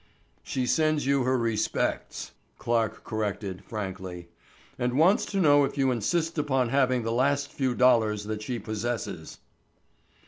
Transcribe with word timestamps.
"She 0.41 0.65
sends 0.65 1.05
you 1.05 1.25
her 1.25 1.37
respects," 1.37 2.31
Clarke 2.57 3.03
corrected, 3.03 3.63
frankly, 3.63 4.29
"and 4.79 4.97
wants 4.97 5.25
to 5.27 5.37
know 5.37 5.63
if 5.63 5.77
you 5.77 5.91
insist 5.91 6.39
upon 6.39 6.69
having 6.69 7.03
the 7.03 7.11
last 7.11 7.51
few 7.51 7.75
dollars 7.75 8.23
that 8.23 8.41
she 8.41 8.57
possesses." 8.57 9.37